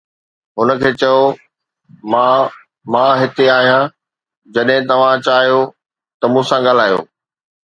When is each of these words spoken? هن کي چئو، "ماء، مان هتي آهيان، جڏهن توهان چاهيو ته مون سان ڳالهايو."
هن 0.57 0.69
کي 0.81 0.91
چئو، 1.01 1.21
"ماء، 2.11 2.37
مان 2.91 3.09
هتي 3.21 3.45
آهيان، 3.57 3.85
جڏهن 4.53 4.81
توهان 4.89 5.17
چاهيو 5.27 5.61
ته 6.19 6.25
مون 6.31 6.43
سان 6.49 6.59
ڳالهايو." 6.67 6.99